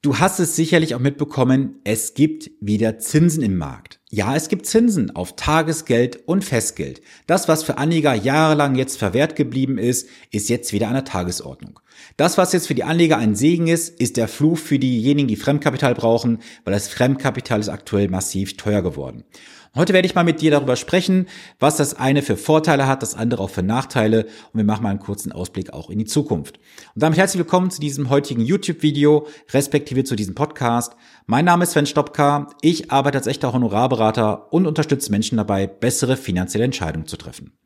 [0.00, 3.98] Du hast es sicherlich auch mitbekommen, es gibt wieder Zinsen im Markt.
[4.10, 7.00] Ja, es gibt Zinsen auf Tagesgeld und Festgeld.
[7.26, 11.80] Das, was für Anleger jahrelang jetzt verwehrt geblieben ist, ist jetzt wieder an der Tagesordnung.
[12.16, 15.34] Das, was jetzt für die Anleger ein Segen ist, ist der Fluch für diejenigen, die
[15.34, 19.24] Fremdkapital brauchen, weil das Fremdkapital ist aktuell massiv teuer geworden.
[19.74, 21.26] Heute werde ich mal mit dir darüber sprechen,
[21.58, 24.90] was das eine für Vorteile hat, das andere auch für Nachteile und wir machen mal
[24.90, 26.58] einen kurzen Ausblick auch in die Zukunft.
[26.94, 30.96] Und damit herzlich willkommen zu diesem heutigen YouTube-Video, respektive zu diesem Podcast.
[31.26, 36.16] Mein Name ist Sven Stopka, ich arbeite als echter Honorarberater und unterstütze Menschen dabei, bessere
[36.16, 37.57] finanzielle Entscheidungen zu treffen.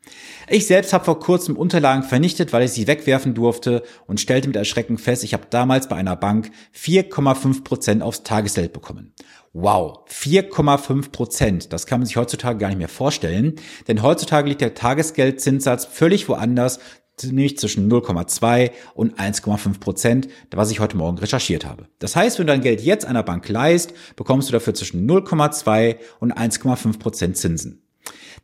[0.48, 4.57] Ich selbst habe vor kurzem Unterlagen vernichtet, weil ich sie wegwerfen durfte und stellte mit
[4.57, 9.15] Erschrecken fest, ich habe damals bei einer Bank 4,5 Prozent aufs Tagesgeld bekommen.
[9.53, 11.73] Wow, 4,5 Prozent.
[11.73, 13.56] Das kann man sich heutzutage gar nicht mehr vorstellen,
[13.87, 16.81] denn heutzutage liegt der Tagesgeldzinssatz völlig woanders,
[17.23, 21.87] nämlich zwischen 0,2 und 1,5 Prozent, was ich heute Morgen recherchiert habe.
[21.98, 25.97] Das heißt, wenn du dein Geld jetzt einer Bank leist, bekommst du dafür zwischen 0,2
[26.19, 27.81] und 1,5 Prozent Zinsen.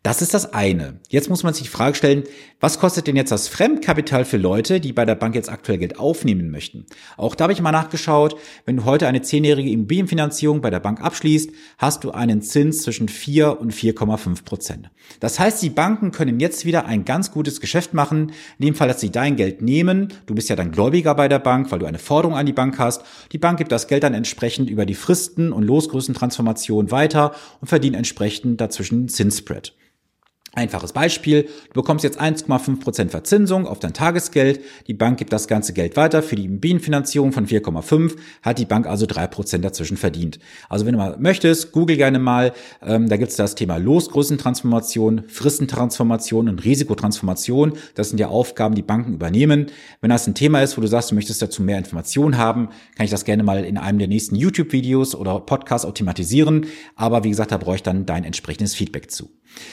[0.03, 1.01] Das ist das eine.
[1.09, 2.25] Jetzt muss man sich die Frage stellen,
[2.61, 5.99] was kostet denn jetzt das Fremdkapital für Leute, die bei der Bank jetzt aktuell Geld
[5.99, 6.87] aufnehmen möchten?
[7.17, 11.01] Auch da habe ich mal nachgeschaut, wenn du heute eine zehnjährige Immobilienfinanzierung bei der Bank
[11.01, 14.91] abschließt, hast du einen Zins zwischen 4 und 4,5 Prozent.
[15.21, 18.89] Das heißt, die Banken können jetzt wieder ein ganz gutes Geschäft machen, in dem Fall,
[18.89, 21.87] dass sie dein Geld nehmen, du bist ja dann Gläubiger bei der Bank, weil du
[21.87, 24.95] eine Forderung an die Bank hast, die Bank gibt das Geld dann entsprechend über die
[24.95, 29.09] Fristen und Losgrößentransformation weiter und verdient entsprechend dazwischen
[29.49, 29.73] Zinsspread.
[30.55, 35.75] Einfaches Beispiel, du bekommst jetzt 1,5% Verzinsung auf dein Tagesgeld, die Bank gibt das ganze
[35.75, 40.39] Geld weiter, für die Immobilienfinanzierung von 4,5 hat die Bank also 3% dazwischen verdient.
[40.71, 46.49] Also wenn du mal möchtest, google gerne mal, ähm, da gibt's das Thema Losgrößentransformation, Fristentransformation
[46.49, 47.75] und Risikotransformation.
[47.95, 49.67] Das sind ja Aufgaben, die Banken übernehmen.
[50.01, 53.05] Wenn das ein Thema ist, wo du sagst, du möchtest dazu mehr Informationen haben, kann
[53.05, 56.67] ich das gerne mal in einem der nächsten YouTube-Videos oder Podcasts automatisieren.
[56.97, 59.29] Aber wie gesagt, da brauche ich dann dein entsprechendes Feedback zu.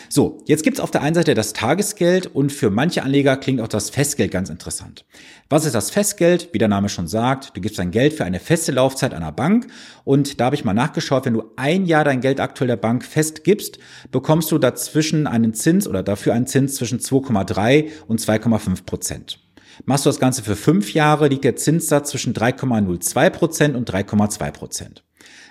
[0.10, 3.68] So, jetzt gibt's auf der einen Seite das Tagesgeld und für manche Anleger klingt auch
[3.68, 5.06] das Festgeld ganz interessant.
[5.50, 6.50] Was ist das Festgeld?
[6.54, 9.68] Wie der Name schon sagt, du gibst dein Geld für eine feste Laufzeit einer Bank
[10.04, 13.06] und da habe ich mal nachgeschaut, wenn du ein Jahr dein Geld aktuell der Bank
[13.06, 13.80] festgibst,
[14.12, 19.45] bekommst du dazwischen einen Zins oder dafür einen Zins zwischen 2,3 und 2,5 Prozent.
[19.84, 24.52] Machst du das Ganze für fünf Jahre, liegt der Zinssatz zwischen 3,02 Prozent und 3,2
[24.52, 25.04] Prozent.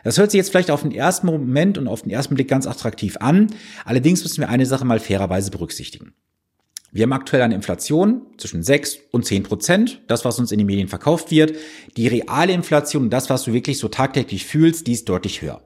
[0.03, 2.67] Das hört sich jetzt vielleicht auf den ersten Moment und auf den ersten Blick ganz
[2.67, 3.49] attraktiv an.
[3.85, 6.15] Allerdings müssen wir eine Sache mal fairerweise berücksichtigen.
[6.93, 10.67] Wir haben aktuell eine Inflation zwischen 6 und 10 Prozent, das, was uns in den
[10.67, 11.57] Medien verkauft wird.
[11.97, 15.61] Die reale Inflation das, was du wirklich so tagtäglich fühlst, die ist deutlich höher.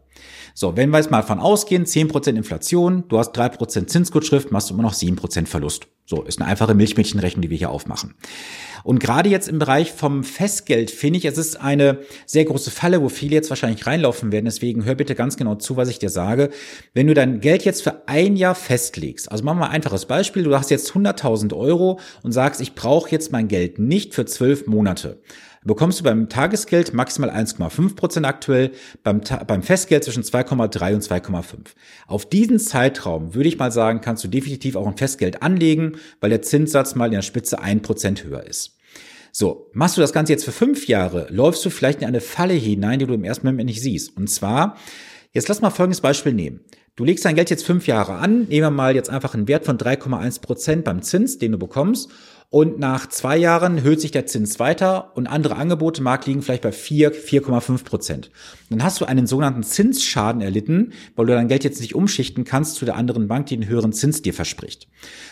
[0.54, 4.74] So, wenn wir jetzt mal von ausgehen, 10% Inflation, du hast 3% Zinsgutschrift, machst du
[4.74, 5.86] immer noch 7% Verlust.
[6.04, 8.14] So, ist eine einfache Milchmädchenrechnung, die wir hier aufmachen.
[8.82, 13.02] Und gerade jetzt im Bereich vom Festgeld finde ich, es ist eine sehr große Falle,
[13.02, 14.46] wo viele jetzt wahrscheinlich reinlaufen werden.
[14.46, 16.50] Deswegen hör bitte ganz genau zu, was ich dir sage.
[16.94, 20.44] Wenn du dein Geld jetzt für ein Jahr festlegst, also machen wir ein einfaches Beispiel,
[20.44, 24.66] du hast jetzt 100.000 Euro und sagst, ich brauche jetzt mein Geld nicht für zwölf
[24.66, 25.20] Monate
[25.64, 31.58] bekommst du beim Tagesgeld maximal 1,5 Prozent aktuell, beim, beim Festgeld zwischen 2,3 und 2,5.
[32.06, 36.30] Auf diesen Zeitraum würde ich mal sagen, kannst du definitiv auch ein Festgeld anlegen, weil
[36.30, 38.78] der Zinssatz mal in der Spitze 1 Prozent höher ist.
[39.32, 42.54] So, machst du das Ganze jetzt für fünf Jahre, läufst du vielleicht in eine Falle
[42.54, 44.16] hinein, die du im ersten Moment nicht siehst.
[44.16, 44.76] Und zwar,
[45.32, 46.60] jetzt lass mal folgendes Beispiel nehmen.
[46.96, 49.64] Du legst dein Geld jetzt fünf Jahre an, nehmen wir mal jetzt einfach einen Wert
[49.64, 52.10] von 3,1 Prozent beim Zins, den du bekommst
[52.50, 56.62] und nach zwei Jahren erhöht sich der Zins weiter und andere Angebote mag liegen vielleicht
[56.62, 58.30] bei 4, 4,5 Prozent.
[58.70, 62.76] Dann hast du einen sogenannten Zinsschaden erlitten, weil du dein Geld jetzt nicht umschichten kannst
[62.76, 64.88] zu der anderen Bank, die einen höheren Zins dir verspricht.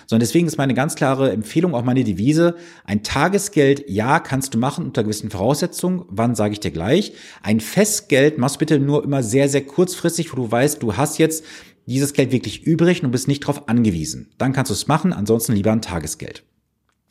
[0.07, 4.59] Sondern deswegen ist meine ganz klare Empfehlung, auch meine Devise, ein Tagesgeld, ja, kannst du
[4.59, 6.05] machen unter gewissen Voraussetzungen.
[6.09, 7.15] Wann sage ich dir gleich?
[7.43, 11.45] Ein Festgeld machst bitte nur immer sehr, sehr kurzfristig, wo du weißt, du hast jetzt
[11.87, 14.29] dieses Geld wirklich übrig und bist nicht darauf angewiesen.
[14.37, 16.45] Dann kannst du es machen, ansonsten lieber ein Tagesgeld.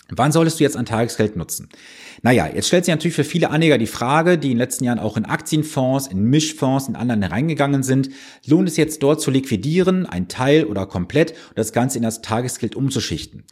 [0.10, 1.70] Wann solltest du jetzt ein Tagesgeld nutzen?
[2.22, 5.00] Naja, jetzt stellt sich natürlich für viele Anleger die Frage, die in den letzten Jahren
[5.00, 8.10] auch in Aktienfonds, in Mischfonds, in anderen hereingegangen sind,
[8.46, 12.22] lohnt es jetzt dort zu liquidieren, ein Teil oder komplett und das Ganze in das
[12.22, 13.46] Tagesgeld umzuschichten?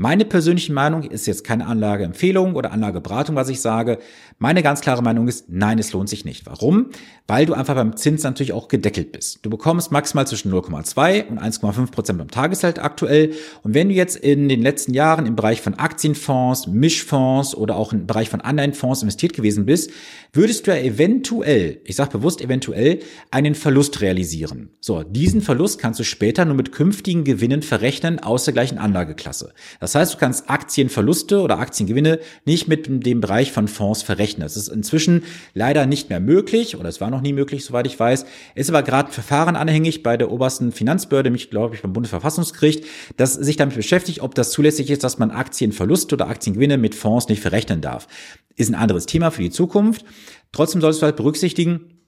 [0.00, 3.98] Meine persönliche Meinung ist jetzt keine Anlageempfehlung oder Anlageberatung, was ich sage.
[4.38, 6.46] Meine ganz klare Meinung ist, nein, es lohnt sich nicht.
[6.46, 6.90] Warum?
[7.26, 9.44] Weil du einfach beim Zins natürlich auch gedeckelt bist.
[9.44, 13.32] Du bekommst maximal zwischen 0,2 und 1,5 Prozent beim Tageshalt aktuell.
[13.64, 17.92] Und wenn du jetzt in den letzten Jahren im Bereich von Aktienfonds, Mischfonds oder auch
[17.92, 19.90] im Bereich von Anleihenfonds investiert gewesen bist,
[20.32, 23.00] würdest du ja eventuell, ich sage bewusst eventuell,
[23.32, 24.70] einen Verlust realisieren.
[24.78, 29.54] So, diesen Verlust kannst du später nur mit künftigen Gewinnen verrechnen aus der gleichen Anlageklasse.
[29.80, 34.42] Das Das heißt, du kannst Aktienverluste oder Aktiengewinne nicht mit dem Bereich von Fonds verrechnen.
[34.42, 35.22] Das ist inzwischen
[35.54, 38.26] leider nicht mehr möglich oder es war noch nie möglich, soweit ich weiß.
[38.54, 42.84] Ist aber gerade ein Verfahren anhängig bei der obersten Finanzbehörde, mich glaube ich beim Bundesverfassungsgericht,
[43.16, 47.28] das sich damit beschäftigt, ob das zulässig ist, dass man Aktienverluste oder Aktiengewinne mit Fonds
[47.28, 48.08] nicht verrechnen darf.
[48.56, 50.04] Ist ein anderes Thema für die Zukunft.
[50.52, 52.02] Trotzdem solltest du halt berücksichtigen,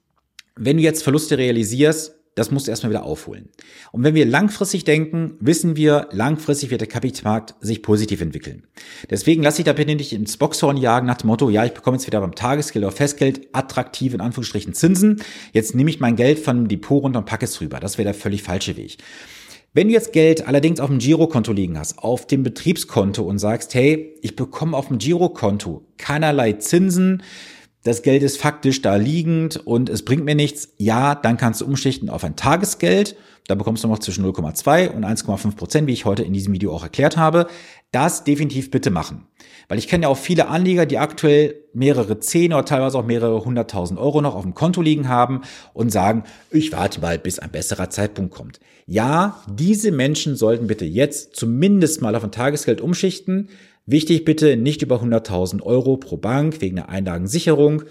[0.55, 3.49] wenn du jetzt Verluste realisierst, das musst du erstmal wieder aufholen.
[3.91, 8.67] Und wenn wir langfristig denken, wissen wir, langfristig wird der Kapitalmarkt sich positiv entwickeln.
[9.09, 11.97] Deswegen lasse ich da bitte nicht ins Boxhorn jagen nach dem Motto, ja, ich bekomme
[11.97, 15.21] jetzt wieder beim Tagesgeld oder Festgeld attraktive, in Anführungsstrichen, Zinsen.
[15.51, 17.79] Jetzt nehme ich mein Geld von dem Depot runter und packe es rüber.
[17.79, 18.97] Das wäre der völlig falsche Weg.
[19.73, 23.73] Wenn du jetzt Geld allerdings auf dem Girokonto liegen hast, auf dem Betriebskonto und sagst,
[23.73, 27.23] hey, ich bekomme auf dem Girokonto keinerlei Zinsen,
[27.83, 31.65] das Geld ist faktisch da liegend und es bringt mir nichts, ja, dann kannst du
[31.65, 33.15] umschichten auf ein Tagesgeld.
[33.47, 36.73] Da bekommst du noch zwischen 0,2 und 1,5 Prozent, wie ich heute in diesem Video
[36.73, 37.47] auch erklärt habe.
[37.91, 39.25] Das definitiv bitte machen.
[39.67, 43.43] Weil ich kenne ja auch viele Anleger, die aktuell mehrere zehn oder teilweise auch mehrere
[43.43, 45.41] hunderttausend Euro noch auf dem Konto liegen haben
[45.73, 48.59] und sagen, ich warte mal, bis ein besserer Zeitpunkt kommt.
[48.85, 53.49] Ja, diese Menschen sollten bitte jetzt zumindest mal auf ein Tagesgeld umschichten,
[53.85, 57.83] Wichtig bitte nicht über 100.000 Euro pro Bank wegen der Einlagensicherung.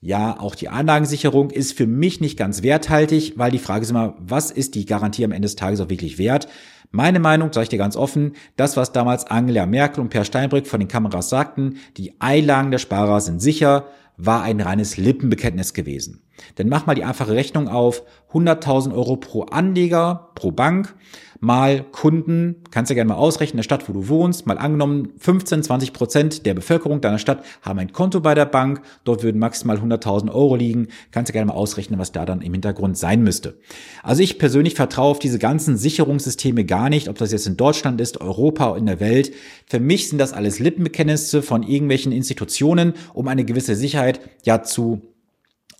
[0.00, 4.16] Ja, auch die Anlagensicherung ist für mich nicht ganz werthaltig, weil die Frage ist immer,
[4.18, 6.48] was ist die Garantie am Ende des Tages auch wirklich wert?
[6.90, 10.66] Meine Meinung, sage ich dir ganz offen, das, was damals Angela Merkel und Per Steinbrück
[10.66, 13.86] von den Kameras sagten, die Einlagen der Sparer sind sicher,
[14.16, 16.23] war ein reines Lippenbekenntnis gewesen.
[16.58, 18.02] Denn mach mal die einfache Rechnung auf,
[18.32, 20.94] 100.000 Euro pro Anleger, pro Bank,
[21.40, 25.62] mal Kunden, kannst du gerne mal ausrechnen, der Stadt, wo du wohnst, mal angenommen, 15,
[25.62, 29.76] 20 Prozent der Bevölkerung deiner Stadt haben ein Konto bei der Bank, dort würden maximal
[29.76, 33.58] 100.000 Euro liegen, kannst du gerne mal ausrechnen, was da dann im Hintergrund sein müsste.
[34.02, 38.00] Also ich persönlich vertraue auf diese ganzen Sicherungssysteme gar nicht, ob das jetzt in Deutschland
[38.00, 39.32] ist, Europa oder in der Welt.
[39.66, 45.13] Für mich sind das alles Lippenbekenntnisse von irgendwelchen Institutionen, um eine gewisse Sicherheit ja zu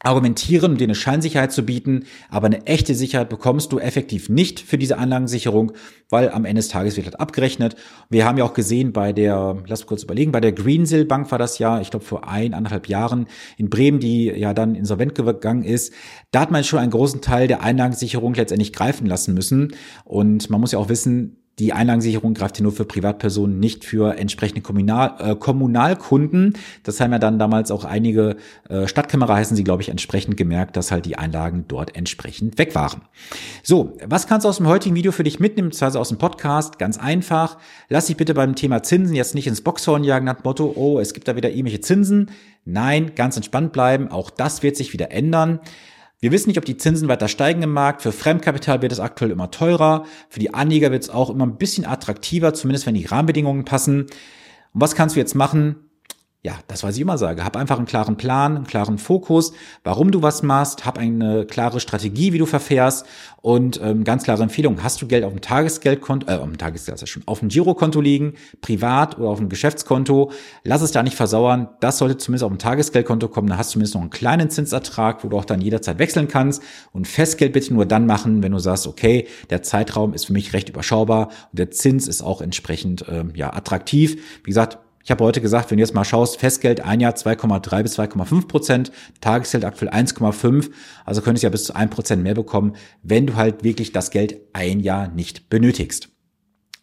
[0.05, 4.61] argumentieren um dir eine Scheinsicherheit zu bieten, aber eine echte Sicherheit bekommst du effektiv nicht
[4.61, 5.73] für diese Anlagensicherung,
[6.11, 7.75] weil am Ende des Tages wird halt abgerechnet.
[8.11, 11.39] Wir haben ja auch gesehen bei der, lass kurz überlegen, bei der Greensill Bank war
[11.39, 15.93] das ja, ich glaube vor eineinhalb Jahren in Bremen, die ja dann insolvent gegangen ist.
[16.31, 19.75] Da hat man schon einen großen Teil der Einlagensicherung letztendlich greifen lassen müssen.
[20.05, 24.17] Und man muss ja auch wissen, die Einlagensicherung greift hier nur für Privatpersonen, nicht für
[24.17, 26.55] entsprechende Kommunal, äh, Kommunalkunden.
[26.83, 28.37] Das haben ja dann damals auch einige
[28.69, 32.75] äh, Stadtkämmerer heißen sie, glaube ich, entsprechend gemerkt, dass halt die Einlagen dort entsprechend weg
[32.75, 33.03] waren.
[33.63, 36.79] So, was kannst du aus dem heutigen Video für dich mitnehmen, beziehungsweise aus dem Podcast?
[36.81, 37.59] Ganz einfach.
[37.89, 41.15] Lass dich bitte beim Thema Zinsen jetzt nicht ins Boxhorn jagen nach Motto, oh, es
[41.15, 42.31] gibt da wieder irgendwelche Zinsen.
[42.65, 44.09] Nein, ganz entspannt bleiben.
[44.09, 45.61] Auch das wird sich wieder ändern.
[46.25, 48.01] Wir wissen nicht, ob die Zinsen weiter steigen im Markt.
[48.01, 50.07] Für Fremdkapital wird es aktuell immer teurer.
[50.31, 54.05] Für die Anleger wird es auch immer ein bisschen attraktiver, zumindest wenn die Rahmenbedingungen passen.
[54.05, 54.11] Und
[54.73, 55.84] was kannst du jetzt machen?
[56.47, 57.43] Ja, das, was ich immer sage.
[57.43, 61.81] Hab einfach einen klaren Plan, einen klaren Fokus, warum du was machst, hab eine klare
[61.81, 63.07] Strategie, wie du verfährst
[63.41, 64.83] und ähm, ganz klare Empfehlung.
[64.83, 67.99] Hast du Geld auf dem Tagesgeldkonto, äh, auf dem Tagesgeld, ja schon, auf dem Girokonto
[67.99, 70.33] liegen, privat oder auf dem Geschäftskonto,
[70.65, 71.71] lass es da nicht versauern.
[71.81, 73.49] Das sollte zumindest auf dem Tagesgeldkonto kommen.
[73.49, 76.63] Da hast du zumindest noch einen kleinen Zinsertrag, wo du auch dann jederzeit wechseln kannst.
[76.93, 80.53] Und Festgeld bitte nur dann machen, wenn du sagst, okay, der Zeitraum ist für mich
[80.53, 84.21] recht überschaubar und der Zins ist auch entsprechend ähm, ja attraktiv.
[84.45, 87.83] Wie gesagt, ich habe heute gesagt, wenn du jetzt mal schaust, Festgeld ein Jahr 2,3
[87.83, 90.71] bis 2,5 Prozent, Tagesgeld aktuell 1,5,
[91.05, 94.11] also könntest du ja bis zu 1 Prozent mehr bekommen, wenn du halt wirklich das
[94.11, 96.09] Geld ein Jahr nicht benötigst.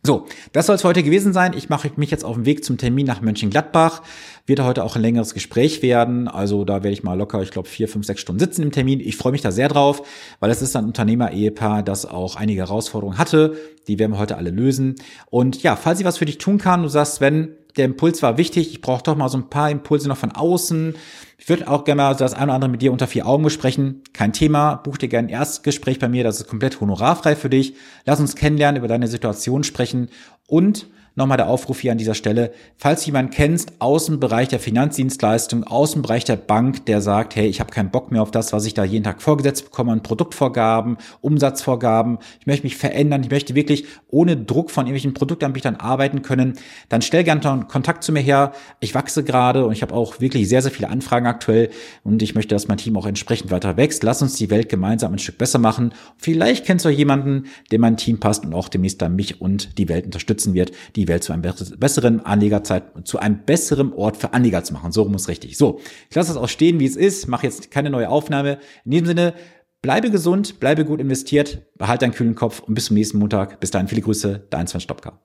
[0.04, 1.54] So, das soll es heute gewesen sein.
[1.56, 4.02] Ich mache mich jetzt auf den Weg zum Termin nach Mönchengladbach.
[4.48, 6.28] Wird heute auch ein längeres Gespräch werden.
[6.28, 9.00] Also da werde ich mal locker, ich glaube, vier, fünf, sechs Stunden sitzen im Termin.
[9.00, 10.02] Ich freue mich da sehr drauf,
[10.40, 13.56] weil es ist ein Unternehmer-Ehepaar, das auch einige Herausforderungen hatte.
[13.88, 14.96] Die werden wir heute alle lösen.
[15.30, 18.38] Und ja, falls ich was für dich tun kann, du sagst, wenn der Impuls war
[18.38, 18.72] wichtig.
[18.72, 20.96] Ich brauche doch mal so ein paar Impulse noch von außen.
[21.38, 24.04] Ich würde auch gerne mal das eine oder andere mit dir unter vier Augen besprechen.
[24.14, 24.76] Kein Thema.
[24.76, 26.24] Buch dir gerne ein Erstgespräch bei mir.
[26.24, 27.76] Das ist komplett honorarfrei für dich.
[28.06, 30.10] Lass uns kennenlernen, über deine Situation sprechen
[30.48, 32.54] und Nochmal der Aufruf hier an dieser Stelle.
[32.78, 37.36] Falls jemand kennst aus dem Bereich der Finanzdienstleistung, aus dem Bereich der Bank, der sagt,
[37.36, 39.92] hey, ich habe keinen Bock mehr auf das, was ich da jeden Tag vorgesetzt bekomme,
[39.92, 45.76] an Produktvorgaben, Umsatzvorgaben, ich möchte mich verändern, ich möchte wirklich ohne Druck von irgendwelchen Produktanbietern
[45.76, 46.54] arbeiten können,
[46.88, 48.54] dann stell gerne Kontakt zu mir her.
[48.80, 51.72] Ich wachse gerade und ich habe auch wirklich sehr, sehr viele Anfragen aktuell
[52.04, 54.04] und ich möchte, dass mein Team auch entsprechend weiter wächst.
[54.04, 55.94] Lass uns die Welt gemeinsam ein Stück besser machen.
[56.18, 59.90] Vielleicht kennst du jemanden, der mein Team passt und auch demnächst dann mich und die
[59.90, 61.42] Welt unterstützen wird, die die Welt zu einem
[61.78, 64.92] besseren Anlegerzeit, zu einem besseren Ort für Anleger zu machen.
[64.92, 65.58] So muss richtig.
[65.58, 65.80] So,
[66.10, 68.60] ich lasse das auch stehen, wie es ist, mache jetzt keine neue Aufnahme.
[68.86, 69.34] In diesem Sinne,
[69.82, 73.60] bleibe gesund, bleibe gut investiert, behalte deinen kühlen Kopf und bis zum nächsten Montag.
[73.60, 75.20] Bis dahin viele Grüße, dein Sven Stopka.